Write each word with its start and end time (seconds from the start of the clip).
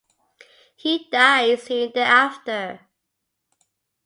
He 0.75 1.07
died 1.11 1.59
soon 1.59 1.91
thereafter. 1.93 2.87